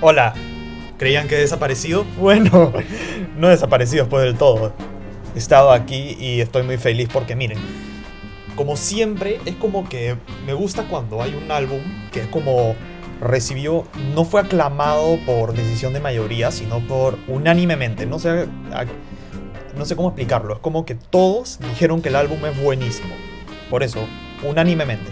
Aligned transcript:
Hola. 0.00 0.32
¿Creían 0.96 1.26
que 1.26 1.34
he 1.34 1.40
desaparecido? 1.40 2.04
Bueno, 2.18 2.72
no 3.36 3.48
he 3.48 3.50
desaparecido 3.50 4.04
después 4.04 4.22
del 4.22 4.36
todo. 4.36 4.72
He 5.34 5.38
estado 5.38 5.72
aquí 5.72 6.16
y 6.20 6.40
estoy 6.40 6.62
muy 6.62 6.76
feliz 6.76 7.08
porque 7.12 7.34
miren, 7.34 7.58
como 8.54 8.76
siempre, 8.76 9.40
es 9.44 9.56
como 9.56 9.88
que 9.88 10.16
me 10.46 10.54
gusta 10.54 10.84
cuando 10.84 11.20
hay 11.20 11.34
un 11.34 11.50
álbum 11.50 11.80
que 12.12 12.20
es 12.20 12.26
como 12.28 12.76
recibió, 13.20 13.86
no 14.14 14.24
fue 14.24 14.40
aclamado 14.40 15.18
por 15.26 15.52
decisión 15.52 15.92
de 15.92 15.98
mayoría, 15.98 16.52
sino 16.52 16.78
por 16.78 17.18
unánimemente. 17.26 18.06
No 18.06 18.20
sé, 18.20 18.46
no 19.76 19.84
sé 19.84 19.96
cómo 19.96 20.10
explicarlo. 20.10 20.54
Es 20.54 20.60
como 20.60 20.86
que 20.86 20.94
todos 20.94 21.58
dijeron 21.58 22.02
que 22.02 22.10
el 22.10 22.16
álbum 22.16 22.38
es 22.46 22.56
buenísimo. 22.62 23.14
Por 23.68 23.82
eso, 23.82 23.98
unánimemente. 24.44 25.10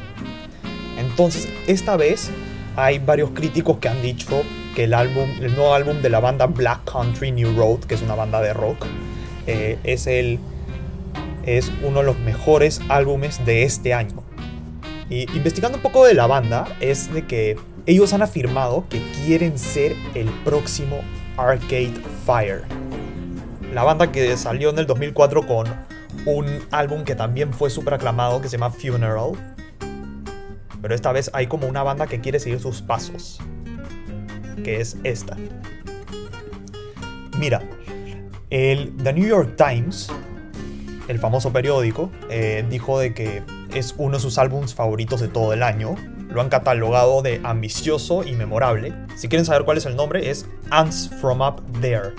Entonces, 0.97 1.49
esta 1.67 1.97
vez 1.97 2.31
hay 2.77 3.01
varios 3.01 3.31
críticos 3.31 3.79
que 3.79 3.89
han 3.89 4.01
dicho 4.01 4.45
que 4.77 4.85
el 4.85 4.93
álbum, 4.93 5.31
el 5.41 5.57
nuevo 5.57 5.73
álbum 5.73 6.03
de 6.03 6.11
la 6.11 6.21
banda 6.21 6.45
Black 6.45 6.85
Country 6.85 7.33
New 7.33 7.57
Road, 7.57 7.81
que 7.81 7.95
es 7.95 8.03
una 8.03 8.15
banda 8.15 8.43
de 8.43 8.53
rock, 8.53 8.85
eh, 9.47 9.79
es 9.85 10.07
el 10.07 10.39
es 11.45 11.73
uno 11.83 12.01
de 12.01 12.05
los 12.07 12.19
mejores 12.19 12.83
álbumes 12.91 13.43
de 13.47 13.63
este 13.63 13.95
año. 13.95 14.23
Y 15.09 15.35
investigando 15.35 15.79
un 15.79 15.83
poco 15.83 16.05
de 16.05 16.13
la 16.13 16.27
banda, 16.27 16.67
es 16.81 17.11
de 17.15 17.25
que 17.25 17.57
ellos 17.87 18.13
han 18.13 18.21
afirmado 18.21 18.85
que 18.91 19.01
quieren 19.25 19.59
ser 19.59 19.97
el 20.15 20.29
próximo 20.45 21.01
Arcade 21.39 21.95
Fire. 22.27 22.65
La 23.73 23.83
banda 23.83 24.13
que 24.13 24.37
salió 24.37 24.69
en 24.69 24.79
el 24.79 24.87
2004 24.87 25.47
con 25.47 25.69
un 26.27 26.47
álbum 26.71 27.05
que 27.05 27.15
también 27.15 27.55
fue 27.55 27.71
súper 27.71 27.95
aclamado 27.95 28.43
que 28.43 28.49
se 28.49 28.59
llama 28.59 28.71
Funeral. 28.71 29.33
Pero 30.83 30.95
esta 30.95 31.13
vez 31.13 31.31
hay 31.33 31.47
como 31.47 31.67
una 31.67 31.83
banda 31.83 32.07
que 32.07 32.21
quiere 32.21 32.41
seguir 32.41 32.61
sus 32.61 32.83
pasos. 32.83 33.41
Que 34.63 34.81
es 34.81 34.97
esta. 35.05 35.37
Mira, 37.39 37.63
el 38.51 38.97
The 39.03 39.13
New 39.13 39.27
York 39.27 39.57
Times, 39.57 40.09
el 41.09 41.19
famoso 41.19 41.53
periódico, 41.53 42.11
eh, 42.31 42.65
dijo 42.69 42.99
de 42.99 43.15
que 43.15 43.43
es 43.75 43.95
uno 43.99 44.17
de 44.17 44.23
sus 44.23 44.39
álbumes 44.39 44.75
favoritos 44.75 45.21
de 45.21 45.29
todo 45.29 45.53
el 45.53 45.63
año 45.63 45.97
lo 46.37 46.43
han 46.43 46.51
catalogado 46.51 47.23
de 47.23 47.41
ambicioso 47.45 48.23
y 48.23 48.33
memorable. 48.33 48.93
Si 49.17 49.27
quieren 49.27 49.47
saber 49.47 49.65
cuál 49.65 49.79
es 49.79 49.87
el 49.87 49.97
nombre, 49.97 50.29
es 50.31 50.45
Ants 50.69 51.11
from 51.19 51.41
Up 51.41 51.63
There. 51.81 52.13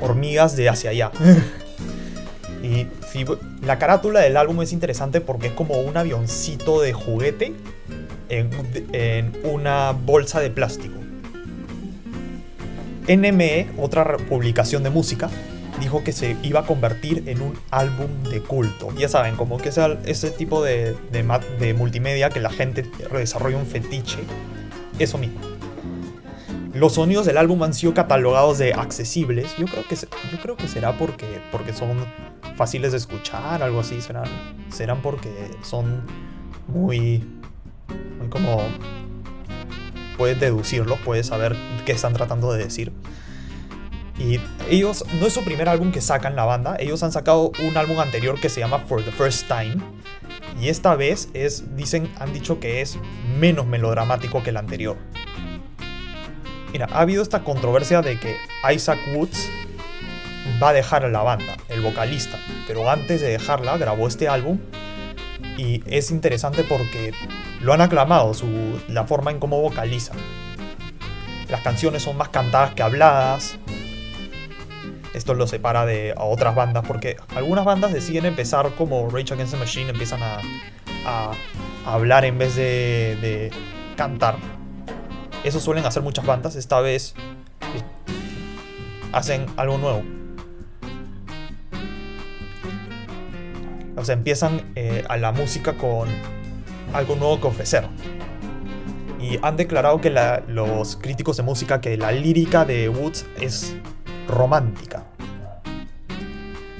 Hormigas 0.00 0.54
de 0.54 0.68
hacia 0.68 0.90
allá. 0.90 1.10
y 2.62 2.86
la 3.62 3.78
carátula 3.78 4.20
del 4.20 4.36
álbum 4.36 4.60
es 4.60 4.74
interesante 4.74 5.22
porque 5.22 5.46
es 5.46 5.52
como 5.54 5.80
un 5.80 5.96
avioncito 5.96 6.82
de 6.82 6.92
juguete 6.92 7.54
en, 8.28 8.50
en 8.92 9.32
una 9.44 9.92
bolsa 9.92 10.40
de 10.40 10.50
plástico. 10.50 11.01
NME, 13.08 13.70
otra 13.78 14.16
publicación 14.16 14.82
de 14.82 14.90
música, 14.90 15.30
dijo 15.80 16.04
que 16.04 16.12
se 16.12 16.36
iba 16.42 16.60
a 16.60 16.66
convertir 16.66 17.24
en 17.26 17.42
un 17.42 17.58
álbum 17.70 18.22
de 18.30 18.40
culto. 18.40 18.92
Ya 18.96 19.08
saben, 19.08 19.36
como 19.36 19.58
que 19.58 19.70
ese 19.70 20.30
tipo 20.30 20.62
de, 20.62 20.94
de, 21.10 21.74
multimedia 21.74 22.30
que 22.30 22.40
la 22.40 22.50
gente 22.50 22.84
desarrolla 23.12 23.56
un 23.56 23.66
fetiche. 23.66 24.18
Eso 24.98 25.18
mismo. 25.18 25.40
Los 26.74 26.94
sonidos 26.94 27.26
del 27.26 27.36
álbum 27.36 27.62
han 27.64 27.74
sido 27.74 27.92
catalogados 27.92 28.58
de 28.58 28.72
accesibles. 28.72 29.54
Yo 29.58 29.66
creo 29.66 29.86
que, 29.86 29.96
yo 29.96 30.40
creo 30.40 30.56
que 30.56 30.68
será 30.68 30.96
porque, 30.96 31.26
porque 31.50 31.72
son 31.72 32.06
fáciles 32.56 32.92
de 32.92 32.98
escuchar, 32.98 33.62
algo 33.62 33.80
así. 33.80 34.00
Serán, 34.00 34.24
serán 34.70 35.02
porque 35.02 35.50
son 35.62 36.02
muy, 36.68 37.24
muy 38.18 38.28
como... 38.30 38.62
Puedes 40.22 40.38
deducirlo, 40.38 40.98
puedes 40.98 41.26
saber 41.26 41.56
qué 41.84 41.90
están 41.90 42.12
tratando 42.12 42.52
de 42.52 42.62
decir. 42.62 42.92
Y 44.16 44.38
ellos, 44.70 45.04
no 45.18 45.26
es 45.26 45.32
su 45.32 45.42
primer 45.42 45.68
álbum 45.68 45.90
que 45.90 46.00
sacan 46.00 46.36
la 46.36 46.44
banda, 46.44 46.76
ellos 46.78 47.02
han 47.02 47.10
sacado 47.10 47.50
un 47.58 47.76
álbum 47.76 47.98
anterior 47.98 48.38
que 48.38 48.48
se 48.48 48.60
llama 48.60 48.78
For 48.78 49.02
the 49.02 49.10
First 49.10 49.48
Time. 49.48 49.78
Y 50.60 50.68
esta 50.68 50.94
vez 50.94 51.28
es, 51.34 51.74
dicen, 51.76 52.08
han 52.20 52.32
dicho 52.32 52.60
que 52.60 52.82
es 52.82 53.00
menos 53.40 53.66
melodramático 53.66 54.44
que 54.44 54.50
el 54.50 54.58
anterior. 54.58 54.96
Mira, 56.72 56.86
ha 56.92 57.00
habido 57.00 57.20
esta 57.20 57.42
controversia 57.42 58.00
de 58.00 58.20
que 58.20 58.36
Isaac 58.72 59.00
Woods 59.16 59.50
va 60.62 60.68
a 60.68 60.72
dejar 60.72 61.02
la 61.10 61.22
banda, 61.22 61.56
el 61.68 61.80
vocalista, 61.80 62.38
pero 62.68 62.88
antes 62.88 63.20
de 63.22 63.30
dejarla 63.30 63.76
grabó 63.76 64.06
este 64.06 64.28
álbum 64.28 64.60
y 65.56 65.82
es 65.86 66.10
interesante 66.10 66.64
porque 66.64 67.12
lo 67.60 67.72
han 67.72 67.80
aclamado, 67.80 68.34
su, 68.34 68.48
la 68.88 69.04
forma 69.04 69.30
en 69.30 69.38
cómo 69.38 69.60
vocaliza. 69.60 70.14
Las 71.48 71.60
canciones 71.60 72.02
son 72.02 72.16
más 72.16 72.30
cantadas 72.30 72.74
que 72.74 72.82
habladas, 72.82 73.58
esto 75.14 75.34
lo 75.34 75.46
separa 75.46 75.84
de 75.84 76.14
a 76.16 76.24
otras 76.24 76.54
bandas, 76.54 76.84
porque 76.86 77.16
algunas 77.34 77.64
bandas 77.64 77.92
deciden 77.92 78.24
empezar 78.24 78.70
como 78.76 79.08
Rage 79.10 79.34
Against 79.34 79.52
the 79.52 79.58
Machine, 79.58 79.90
empiezan 79.90 80.20
a, 80.22 80.40
hablar 81.84 82.24
en 82.24 82.38
vez 82.38 82.56
de, 82.56 83.50
cantar. 83.96 84.36
Eso 85.44 85.60
suelen 85.60 85.84
hacer 85.84 86.02
muchas 86.02 86.24
bandas, 86.24 86.56
esta 86.56 86.80
vez 86.80 87.14
eh, 87.74 87.82
hacen 89.12 89.46
algo 89.56 89.76
nuevo. 89.76 90.21
O 93.96 94.04
sea, 94.04 94.14
empiezan 94.14 94.72
eh, 94.74 95.04
a 95.08 95.16
la 95.16 95.32
música 95.32 95.74
con 95.74 96.08
algo 96.92 97.16
nuevo 97.16 97.40
que 97.40 97.46
ofrecer. 97.46 97.84
Y 99.20 99.38
han 99.42 99.56
declarado 99.56 100.00
que 100.00 100.10
los 100.48 100.96
críticos 100.96 101.36
de 101.36 101.42
música 101.42 101.80
que 101.80 101.96
la 101.96 102.10
lírica 102.10 102.64
de 102.64 102.88
Woods 102.88 103.26
es 103.40 103.76
romántica. 104.26 105.04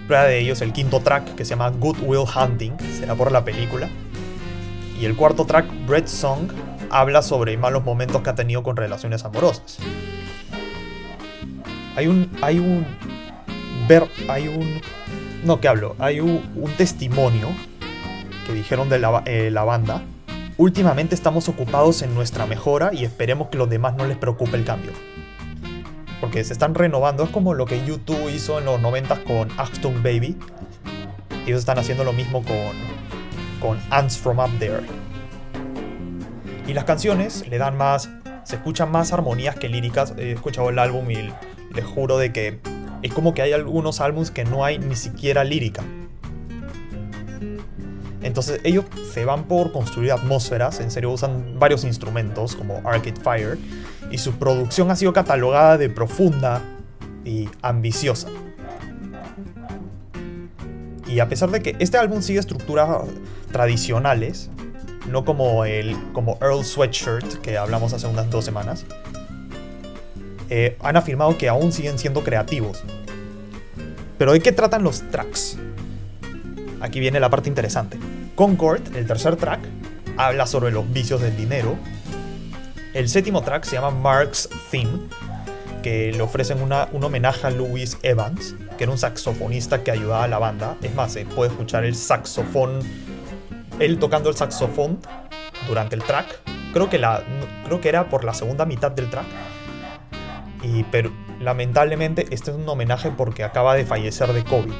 Prueba 0.06 0.24
de 0.24 0.40
ellos 0.40 0.60
el 0.60 0.72
quinto 0.72 1.00
track 1.00 1.34
que 1.36 1.44
se 1.44 1.50
llama 1.50 1.70
Good 1.70 1.98
Will 2.02 2.26
Hunting, 2.28 2.72
será 2.98 3.14
por 3.14 3.30
la 3.30 3.44
película. 3.44 3.88
Y 5.00 5.04
el 5.04 5.16
cuarto 5.16 5.44
track, 5.44 5.66
Bread 5.86 6.06
Song, 6.06 6.48
habla 6.90 7.22
sobre 7.22 7.56
malos 7.56 7.84
momentos 7.84 8.22
que 8.22 8.30
ha 8.30 8.34
tenido 8.34 8.62
con 8.62 8.76
relaciones 8.76 9.24
amorosas. 9.24 9.78
Hay 11.96 12.06
un. 12.06 12.30
Hay 12.40 12.58
un. 12.58 12.86
Ver. 13.88 14.08
Hay 14.28 14.48
un. 14.48 14.80
No, 15.42 15.60
¿qué 15.60 15.68
hablo? 15.68 15.96
Hay 15.98 16.20
un, 16.20 16.42
testimonio 16.76 17.48
que 18.46 18.52
dijeron 18.52 18.88
de 18.88 18.98
la, 18.98 19.22
eh, 19.26 19.50
la 19.50 19.64
banda. 19.64 20.02
Últimamente 20.56 21.14
estamos 21.14 21.48
ocupados 21.48 22.02
en 22.02 22.14
nuestra 22.14 22.46
mejora 22.46 22.90
y 22.92 23.04
esperemos 23.04 23.48
que 23.48 23.58
los 23.58 23.68
demás 23.68 23.96
no 23.96 24.06
les 24.06 24.16
preocupe 24.16 24.56
el 24.56 24.64
cambio 24.64 24.92
porque 26.22 26.44
se 26.44 26.52
están 26.52 26.76
renovando. 26.76 27.24
Es 27.24 27.30
como 27.30 27.52
lo 27.52 27.66
que 27.66 27.84
YouTube 27.84 28.30
hizo 28.32 28.60
en 28.60 28.64
los 28.64 28.80
90 28.80 29.24
con 29.24 29.48
Achtung 29.58 30.04
Baby. 30.04 30.38
Ellos 31.44 31.58
están 31.58 31.80
haciendo 31.80 32.04
lo 32.04 32.12
mismo 32.12 32.44
con, 32.44 32.76
con 33.60 33.80
Ants 33.90 34.18
from 34.18 34.38
Up 34.38 34.56
There. 34.60 34.86
Y 36.68 36.74
las 36.74 36.84
canciones 36.84 37.48
le 37.48 37.58
dan 37.58 37.76
más. 37.76 38.08
Se 38.44 38.54
escuchan 38.54 38.92
más 38.92 39.12
armonías 39.12 39.56
que 39.56 39.68
líricas. 39.68 40.14
He 40.16 40.30
escuchado 40.30 40.70
el 40.70 40.78
álbum 40.78 41.10
y 41.10 41.32
les 41.74 41.84
juro 41.84 42.18
de 42.18 42.32
que 42.32 42.60
es 43.02 43.12
como 43.12 43.34
que 43.34 43.42
hay 43.42 43.52
algunos 43.52 44.00
álbumes 44.00 44.30
que 44.30 44.44
no 44.44 44.64
hay 44.64 44.78
ni 44.78 44.96
siquiera 44.96 45.44
lírica. 45.44 45.82
Entonces 48.22 48.60
ellos 48.62 48.84
se 49.12 49.24
van 49.24 49.44
por 49.44 49.72
construir 49.72 50.12
atmósferas, 50.12 50.80
en 50.80 50.90
serio 50.90 51.10
usan 51.10 51.58
varios 51.58 51.84
instrumentos 51.84 52.54
como 52.54 52.76
Arcade 52.84 53.20
Fire 53.20 53.58
y 54.10 54.18
su 54.18 54.32
producción 54.32 54.90
ha 54.90 54.96
sido 54.96 55.12
catalogada 55.12 55.76
de 55.76 55.90
profunda 55.90 56.62
y 57.24 57.48
ambiciosa. 57.62 58.28
Y 61.08 61.18
a 61.20 61.28
pesar 61.28 61.50
de 61.50 61.60
que 61.60 61.76
este 61.78 61.98
álbum 61.98 62.22
sigue 62.22 62.38
estructuras 62.38 62.88
tradicionales, 63.50 64.50
no 65.10 65.24
como 65.24 65.64
el 65.64 65.96
como 66.12 66.38
Earl 66.40 66.64
Sweatshirt 66.64 67.40
que 67.42 67.58
hablamos 67.58 67.92
hace 67.92 68.06
unas 68.06 68.30
dos 68.30 68.44
semanas, 68.44 68.86
eh, 70.54 70.76
han 70.80 70.96
afirmado 70.96 71.38
que 71.38 71.48
aún 71.48 71.72
siguen 71.72 71.98
siendo 71.98 72.22
creativos. 72.22 72.82
Pero 74.18 74.32
¿de 74.32 74.40
qué 74.40 74.52
tratan 74.52 74.82
los 74.82 75.02
tracks? 75.10 75.56
Aquí 76.80 77.00
viene 77.00 77.20
la 77.20 77.30
parte 77.30 77.48
interesante. 77.48 77.98
Concord, 78.34 78.96
el 78.96 79.06
tercer 79.06 79.36
track, 79.36 79.60
habla 80.16 80.46
sobre 80.46 80.70
los 80.70 80.90
vicios 80.92 81.20
del 81.20 81.36
dinero 81.36 81.76
el 82.94 83.08
séptimo 83.08 83.40
track 83.40 83.64
se 83.64 83.76
llama 83.76 83.90
Mark's 83.90 84.50
Theme, 84.70 85.08
que 85.82 86.12
le 86.12 86.20
ofrecen 86.20 86.60
un 86.60 87.04
homenaje 87.04 87.46
a 87.46 87.50
Louis 87.50 87.96
Evans, 88.02 88.54
que 88.76 88.84
era 88.84 88.92
un 88.92 88.98
saxofonista 88.98 89.82
que 89.82 89.90
ayudaba 89.90 90.24
a 90.24 90.28
la 90.28 90.38
banda. 90.38 90.76
Es 90.82 90.94
más, 90.94 91.14
se 91.14 91.24
puede 91.24 91.50
escuchar 91.50 91.86
el 91.86 91.94
saxofón, 91.94 92.80
él 93.78 93.98
tocando 93.98 94.28
el 94.28 94.36
saxofón 94.36 94.98
durante 95.66 95.96
el 95.96 96.02
track. 96.02 96.26
Creo 96.74 96.90
que, 96.90 96.98
la, 96.98 97.22
creo 97.64 97.80
que 97.80 97.88
era 97.88 98.10
por 98.10 98.24
la 98.24 98.34
segunda 98.34 98.66
mitad 98.66 98.90
del 98.90 99.08
track. 99.08 99.26
Y, 100.62 100.84
pero 100.84 101.10
lamentablemente 101.40 102.26
este 102.30 102.50
es 102.50 102.56
un 102.56 102.68
homenaje 102.68 103.10
porque 103.10 103.44
acaba 103.44 103.74
de 103.74 103.84
fallecer 103.84 104.32
de 104.32 104.44
COVID. 104.44 104.72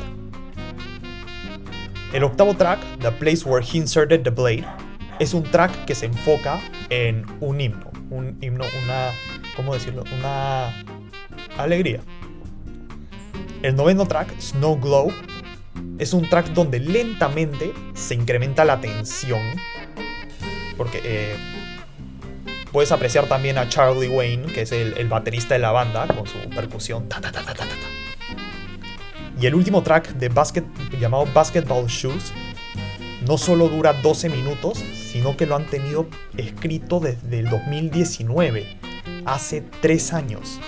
El 2.12 2.24
octavo 2.24 2.54
track, 2.54 2.78
The 3.00 3.10
Place 3.12 3.44
Where 3.44 3.64
He 3.64 3.78
Inserted 3.78 4.22
the 4.22 4.30
Blade, 4.30 4.66
es 5.18 5.34
un 5.34 5.42
track 5.42 5.84
que 5.84 5.94
se 5.94 6.06
enfoca 6.06 6.60
en 6.90 7.24
un 7.40 7.60
himno 7.60 7.92
un 8.12 8.36
himno, 8.40 8.64
una 8.84 9.10
¿cómo 9.56 9.74
decirlo? 9.74 10.04
Una 10.18 10.84
alegría. 11.56 12.00
El 13.62 13.74
noveno 13.74 14.06
track, 14.06 14.38
Snow 14.38 14.78
Glow, 14.78 15.12
es 15.98 16.12
un 16.12 16.28
track 16.28 16.48
donde 16.48 16.78
lentamente 16.80 17.72
se 17.94 18.14
incrementa 18.14 18.64
la 18.64 18.80
tensión. 18.80 19.40
Porque 20.76 21.00
eh, 21.04 21.36
puedes 22.72 22.90
apreciar 22.90 23.26
también 23.26 23.58
a 23.58 23.68
Charlie 23.68 24.08
Wayne, 24.08 24.50
que 24.52 24.62
es 24.62 24.72
el, 24.72 25.06
baterista 25.08 25.54
de 25.54 25.60
la 25.60 25.70
banda, 25.70 26.06
con 26.06 26.26
su 26.26 26.38
percusión. 26.50 27.06
y 29.38 29.46
el 29.46 29.54
último 29.54 29.82
track 29.82 30.14
de 30.14 30.28
basket, 30.28 30.64
llamado 30.98 31.26
Basketball 31.32 31.86
Shoes 31.86 32.32
no 33.26 33.38
solo 33.38 33.68
dura 33.68 33.92
12 33.92 34.30
minutos, 34.30 34.82
sino 34.94 35.36
que 35.36 35.46
lo 35.46 35.54
han 35.54 35.66
tenido 35.66 36.08
escrito 36.36 36.98
desde 36.98 37.40
el 37.40 37.50
2019, 37.50 38.78
hace 39.26 39.62
3 39.80 40.12
años. 40.14 40.58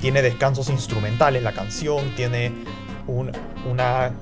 Tiene 0.00 0.22
descansos 0.22 0.68
instrumentales 0.68 1.42
la 1.42 1.52
canción, 1.52 2.14
tiene 2.14 2.52
una 3.06 4.18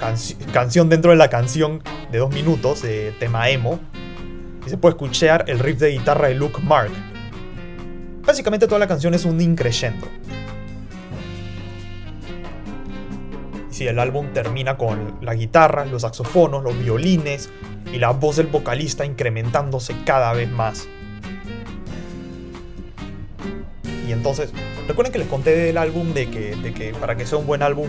canción 0.52 0.88
dentro 0.88 1.10
de 1.10 1.16
la 1.16 1.28
canción 1.28 1.82
de 2.12 2.18
2 2.18 2.32
minutos 2.32 2.82
de 2.82 3.12
tema 3.18 3.50
emo, 3.50 3.80
y 4.68 4.70
se 4.70 4.76
puede 4.76 4.92
escuchar 4.92 5.46
el 5.48 5.58
riff 5.58 5.78
de 5.78 5.92
guitarra 5.92 6.28
de 6.28 6.34
Luke 6.34 6.60
Mark. 6.62 6.90
Básicamente 8.26 8.66
toda 8.66 8.78
la 8.78 8.86
canción 8.86 9.14
es 9.14 9.24
un 9.24 9.40
increyendo. 9.40 10.06
si 13.78 13.86
el 13.86 14.00
álbum 14.00 14.32
termina 14.32 14.76
con 14.76 15.18
la 15.22 15.36
guitarra, 15.36 15.84
los 15.84 16.02
saxofonos, 16.02 16.64
los 16.64 16.76
violines 16.76 17.48
y 17.92 17.98
la 17.98 18.10
voz 18.10 18.34
del 18.34 18.48
vocalista 18.48 19.06
incrementándose 19.06 19.94
cada 20.04 20.32
vez 20.32 20.50
más. 20.50 20.88
Y 24.04 24.10
entonces, 24.10 24.52
recuerden 24.88 25.12
que 25.12 25.20
les 25.20 25.28
conté 25.28 25.54
del 25.54 25.78
álbum 25.78 26.12
de 26.12 26.28
que, 26.28 26.56
de 26.56 26.74
que 26.74 26.92
para 26.92 27.16
que 27.16 27.24
sea 27.24 27.38
un 27.38 27.46
buen 27.46 27.62
álbum 27.62 27.88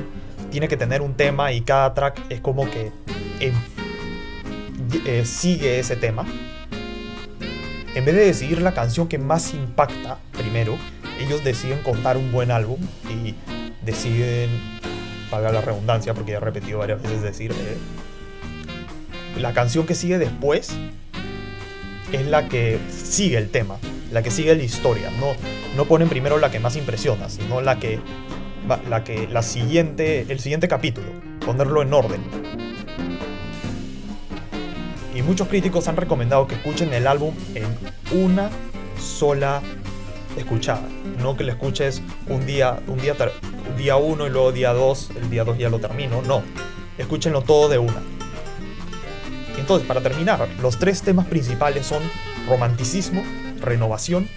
tiene 0.52 0.68
que 0.68 0.78
tener 0.78 1.02
un 1.02 1.16
tema 1.16 1.54
y 1.54 1.62
cada 1.62 1.92
track 1.96 2.22
es 2.30 2.40
como 2.40 2.70
que 2.70 2.92
eh, 3.40 5.26
sigue 5.26 5.80
ese 5.80 5.96
tema. 5.96 6.24
En 8.00 8.06
vez 8.06 8.16
de 8.16 8.24
decidir 8.28 8.62
la 8.62 8.74
canción 8.74 9.10
que 9.10 9.18
más 9.18 9.54
impacta 9.54 10.20
primero, 10.32 10.78
ellos 11.20 11.44
deciden 11.44 11.80
contar 11.80 12.16
un 12.16 12.32
buen 12.32 12.50
álbum 12.50 12.80
y 13.10 13.36
deciden 13.86 14.50
paga 15.30 15.52
la 15.52 15.60
redundancia, 15.60 16.14
porque 16.14 16.32
ya 16.32 16.38
he 16.38 16.40
repetido 16.40 16.80
varias 16.80 17.02
veces 17.02 17.22
decir, 17.22 17.52
eh, 17.52 17.78
la 19.38 19.52
canción 19.52 19.86
que 19.86 19.96
sigue 19.96 20.18
después 20.18 20.70
es 22.14 22.26
la 22.26 22.48
que 22.48 22.80
sigue 22.90 23.38
el 23.38 23.50
tema, 23.50 23.76
la 24.14 24.24
que 24.24 24.32
sigue 24.32 24.56
la 24.56 24.64
historia. 24.64 25.12
No, 25.20 25.34
no 25.76 25.84
ponen 25.84 26.08
primero 26.08 26.38
la 26.38 26.50
que 26.50 26.62
más 26.62 26.78
impresiona, 26.78 27.28
sino 27.28 27.60
la 27.60 27.80
que, 27.80 28.00
la 28.90 29.04
que, 29.04 29.28
la 29.28 29.44
siguiente, 29.44 30.26
el 30.30 30.40
siguiente 30.40 30.70
capítulo, 30.70 31.08
ponerlo 31.46 31.82
en 31.82 31.94
orden. 31.94 32.39
Y 35.16 35.22
muchos 35.22 35.48
críticos 35.48 35.88
han 35.88 35.98
recomendado 35.98 36.48
que 36.48 36.56
escuchen 36.56 36.94
el 36.94 37.08
álbum 37.08 37.34
en 37.56 37.66
una 38.20 38.50
sola 39.00 39.62
escuchada, 40.38 40.84
no 41.22 41.36
que 41.36 41.44
lo 41.44 41.52
escuches 41.52 42.02
un 42.28 42.46
día, 42.46 42.80
un 42.88 43.00
día 43.00 43.16
día 43.78 43.96
1 43.96 44.28
y 44.28 44.30
luego 44.30 44.52
día 44.52 44.74
2, 44.74 45.12
el 45.22 45.30
día 45.30 45.44
2 45.44 45.58
ya 45.58 45.70
lo 45.70 45.80
termino. 45.80 46.22
No, 46.22 46.44
escúchenlo 46.98 47.42
todo 47.42 47.70
de 47.70 47.78
una. 47.78 48.02
Entonces, 49.58 49.88
para 49.88 50.02
terminar, 50.02 50.48
los 50.62 50.80
tres 50.80 51.02
temas 51.02 51.28
principales 51.28 51.86
son 51.86 52.02
romanticismo, 52.48 53.24
renovación 53.62 54.28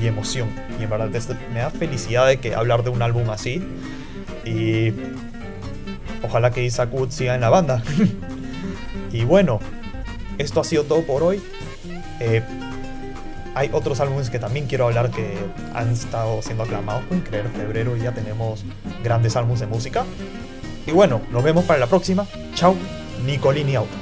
y 0.00 0.06
emoción. 0.06 0.48
Y 0.78 0.84
en 0.84 0.90
verdad 0.90 1.10
me 1.52 1.60
da 1.60 1.70
felicidad 1.70 2.26
de 2.26 2.38
que 2.38 2.54
hablar 2.54 2.82
de 2.82 2.90
un 2.90 3.02
álbum 3.02 3.30
así. 3.30 3.62
Y 4.44 4.92
ojalá 6.22 6.50
que 6.50 6.64
Isaac 6.64 6.92
Wood 6.92 7.10
siga 7.10 7.34
en 7.34 7.42
la 7.42 7.50
banda. 7.50 7.82
y 9.12 9.24
bueno, 9.24 9.60
esto 10.38 10.60
ha 10.60 10.64
sido 10.64 10.84
todo 10.84 11.02
por 11.02 11.22
hoy. 11.22 11.42
Eh, 12.20 12.42
hay 13.54 13.70
otros 13.72 14.00
álbumes 14.00 14.30
que 14.30 14.38
también 14.38 14.66
quiero 14.66 14.86
hablar 14.86 15.10
que 15.10 15.36
han 15.74 15.92
estado 15.92 16.40
siendo 16.42 16.62
aclamados. 16.62 17.04
Pueden 17.04 17.24
creer, 17.24 17.48
febrero 17.48 17.96
ya 17.96 18.12
tenemos 18.12 18.64
grandes 19.02 19.36
álbumes 19.36 19.60
de 19.60 19.66
música. 19.66 20.04
Y 20.86 20.92
bueno, 20.92 21.20
nos 21.30 21.42
vemos 21.42 21.64
para 21.64 21.78
la 21.78 21.86
próxima. 21.86 22.26
Chao, 22.54 22.74
Nicolini 23.24 23.76
out. 23.76 23.99